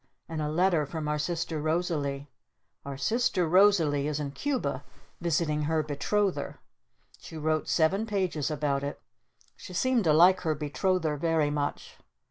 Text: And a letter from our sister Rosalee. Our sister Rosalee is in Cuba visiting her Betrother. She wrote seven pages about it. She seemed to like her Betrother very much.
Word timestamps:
And 0.27 0.41
a 0.41 0.49
letter 0.49 0.87
from 0.87 1.07
our 1.07 1.19
sister 1.19 1.61
Rosalee. 1.61 2.27
Our 2.83 2.97
sister 2.97 3.47
Rosalee 3.47 4.07
is 4.07 4.19
in 4.19 4.31
Cuba 4.31 4.83
visiting 5.19 5.65
her 5.65 5.83
Betrother. 5.83 6.57
She 7.19 7.37
wrote 7.37 7.67
seven 7.67 8.07
pages 8.07 8.49
about 8.49 8.83
it. 8.83 8.99
She 9.55 9.73
seemed 9.73 10.05
to 10.05 10.11
like 10.13 10.41
her 10.41 10.55
Betrother 10.55 11.17
very 11.17 11.51
much. 11.51 11.97